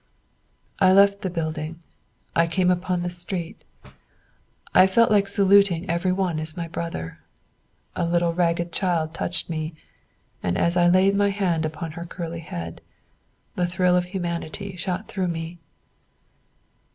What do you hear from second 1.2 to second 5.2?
the building; I came upon the street. I felt